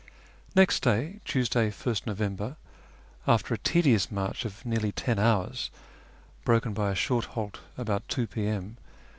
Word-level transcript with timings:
Next 0.55 0.81
day, 0.81 1.19
Tuesday, 1.25 1.69
1st 1.69 2.07
November, 2.07 2.55
after 3.27 3.53
a 3.53 3.57
tedious 3.59 4.11
march 4.11 4.45
of 4.45 4.65
nearly 4.65 4.91
ten 4.91 5.19
hours, 5.19 5.69
broken 6.43 6.73
by 6.73 6.89
a 6.89 6.95
short 6.95 7.25
halt 7.25 7.59
about 7.77 8.07
2 8.07 8.25
p.m. 8.25 8.77